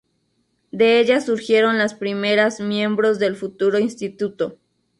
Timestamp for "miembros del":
2.59-3.35